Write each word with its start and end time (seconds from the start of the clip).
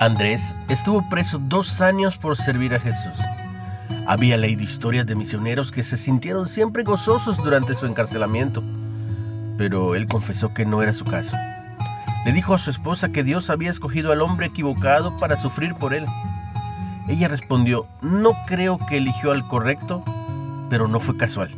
Andrés 0.00 0.56
estuvo 0.70 1.06
preso 1.10 1.38
dos 1.38 1.82
años 1.82 2.16
por 2.16 2.34
servir 2.34 2.72
a 2.74 2.80
Jesús. 2.80 3.18
Había 4.06 4.38
leído 4.38 4.62
historias 4.62 5.04
de 5.04 5.14
misioneros 5.14 5.72
que 5.72 5.82
se 5.82 5.98
sintieron 5.98 6.48
siempre 6.48 6.84
gozosos 6.84 7.36
durante 7.36 7.74
su 7.74 7.84
encarcelamiento, 7.84 8.62
pero 9.58 9.94
él 9.94 10.06
confesó 10.06 10.54
que 10.54 10.64
no 10.64 10.82
era 10.82 10.94
su 10.94 11.04
caso. 11.04 11.36
Le 12.24 12.32
dijo 12.32 12.54
a 12.54 12.58
su 12.58 12.70
esposa 12.70 13.10
que 13.10 13.24
Dios 13.24 13.50
había 13.50 13.70
escogido 13.70 14.10
al 14.10 14.22
hombre 14.22 14.46
equivocado 14.46 15.18
para 15.18 15.36
sufrir 15.36 15.74
por 15.74 15.92
él. 15.92 16.06
Ella 17.06 17.28
respondió, 17.28 17.86
no 18.00 18.32
creo 18.46 18.78
que 18.78 18.96
eligió 18.96 19.32
al 19.32 19.46
correcto, 19.48 20.02
pero 20.70 20.88
no 20.88 21.00
fue 21.00 21.18
casual. 21.18 21.50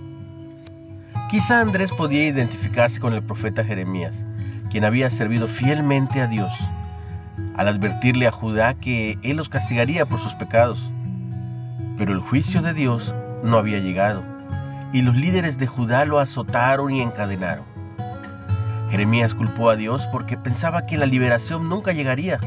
Quizá 1.30 1.60
Andrés 1.60 1.92
podía 1.92 2.26
identificarse 2.26 2.98
con 2.98 3.14
el 3.14 3.22
profeta 3.22 3.62
Jeremías, 3.62 4.26
quien 4.72 4.84
había 4.84 5.10
servido 5.10 5.46
fielmente 5.46 6.20
a 6.20 6.26
Dios 6.26 6.52
al 7.56 7.68
advertirle 7.68 8.26
a 8.26 8.32
Judá 8.32 8.74
que 8.74 9.18
él 9.22 9.36
los 9.36 9.48
castigaría 9.48 10.06
por 10.06 10.20
sus 10.20 10.34
pecados. 10.34 10.90
Pero 11.98 12.12
el 12.12 12.20
juicio 12.20 12.62
de 12.62 12.74
Dios 12.74 13.14
no 13.42 13.58
había 13.58 13.78
llegado, 13.78 14.22
y 14.92 15.02
los 15.02 15.16
líderes 15.16 15.58
de 15.58 15.66
Judá 15.66 16.04
lo 16.04 16.18
azotaron 16.18 16.92
y 16.92 17.00
encadenaron. 17.00 17.64
Jeremías 18.90 19.34
culpó 19.34 19.70
a 19.70 19.76
Dios 19.76 20.06
porque 20.12 20.36
pensaba 20.36 20.86
que 20.86 20.98
la 20.98 21.06
liberación 21.06 21.68
nunca 21.68 21.92
llegaría. 21.92 22.38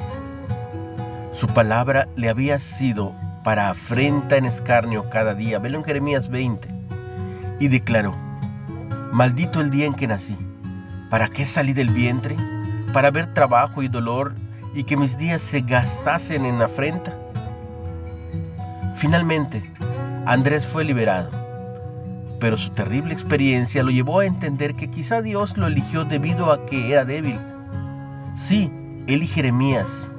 Su 1.33 1.47
palabra 1.47 2.07
le 2.15 2.29
había 2.29 2.59
sido 2.59 3.13
para 3.43 3.69
afrenta 3.69 4.37
en 4.37 4.45
escarnio 4.45 5.09
cada 5.09 5.33
día, 5.33 5.59
velo 5.59 5.77
en 5.77 5.83
Jeremías 5.83 6.29
20, 6.29 6.67
y 7.59 7.67
declaró, 7.67 8.15
Maldito 9.11 9.61
el 9.61 9.69
día 9.69 9.85
en 9.85 9.93
que 9.93 10.07
nací, 10.07 10.37
¿para 11.09 11.27
qué 11.29 11.45
salí 11.45 11.73
del 11.73 11.89
vientre? 11.89 12.35
¿Para 12.93 13.11
ver 13.11 13.33
trabajo 13.33 13.81
y 13.81 13.87
dolor 13.87 14.35
y 14.75 14.83
que 14.83 14.97
mis 14.97 15.17
días 15.17 15.41
se 15.41 15.61
gastasen 15.61 16.45
en 16.45 16.61
afrenta? 16.61 17.17
Finalmente, 18.95 19.63
Andrés 20.25 20.67
fue 20.67 20.83
liberado, 20.83 21.31
pero 22.39 22.57
su 22.57 22.69
terrible 22.71 23.13
experiencia 23.13 23.83
lo 23.83 23.91
llevó 23.91 24.19
a 24.19 24.25
entender 24.25 24.75
que 24.75 24.89
quizá 24.89 25.21
Dios 25.21 25.57
lo 25.57 25.67
eligió 25.67 26.03
debido 26.03 26.51
a 26.51 26.65
que 26.65 26.91
era 26.91 27.05
débil. 27.05 27.39
Sí, 28.35 28.69
él 29.07 29.23
y 29.23 29.27
Jeremías 29.27 30.11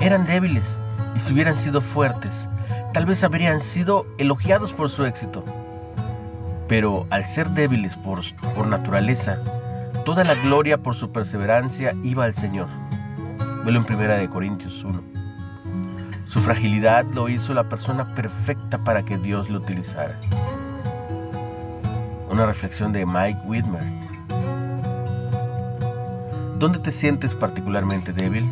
eran 0.00 0.26
débiles 0.26 0.80
y 1.14 1.20
si 1.20 1.32
hubieran 1.32 1.56
sido 1.56 1.80
fuertes, 1.80 2.50
tal 2.92 3.06
vez 3.06 3.22
habrían 3.22 3.60
sido 3.60 4.06
elogiados 4.18 4.72
por 4.72 4.90
su 4.90 5.04
éxito. 5.04 5.44
Pero 6.66 7.06
al 7.10 7.24
ser 7.24 7.50
débiles 7.50 7.96
por, 7.96 8.20
por 8.54 8.66
naturaleza, 8.66 9.38
toda 10.04 10.24
la 10.24 10.34
gloria 10.34 10.78
por 10.78 10.96
su 10.96 11.12
perseverancia 11.12 11.94
iba 12.02 12.24
al 12.24 12.34
Señor. 12.34 12.68
Velo 13.64 13.78
en 13.78 13.86
Primera 13.86 14.18
de 14.18 14.28
Corintios 14.28 14.84
1. 14.84 15.00
Su 16.26 16.40
fragilidad 16.40 17.06
lo 17.14 17.30
hizo 17.30 17.54
la 17.54 17.66
persona 17.66 18.14
perfecta 18.14 18.76
para 18.84 19.06
que 19.06 19.16
Dios 19.16 19.48
lo 19.48 19.58
utilizara. 19.58 20.20
Una 22.30 22.44
reflexión 22.44 22.92
de 22.92 23.06
Mike 23.06 23.40
Whitmer. 23.46 23.82
¿Dónde 26.58 26.78
te 26.78 26.92
sientes 26.92 27.34
particularmente 27.34 28.12
débil? 28.12 28.46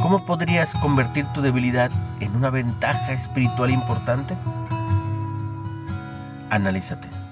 ¿Cómo 0.00 0.26
podrías 0.26 0.74
convertir 0.74 1.26
tu 1.34 1.40
debilidad 1.40 1.92
en 2.18 2.34
una 2.34 2.50
ventaja 2.50 3.12
espiritual 3.12 3.70
importante? 3.70 4.34
Analízate. 6.50 7.23